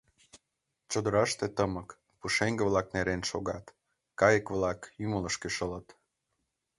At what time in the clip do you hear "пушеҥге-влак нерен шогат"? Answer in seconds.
2.19-3.65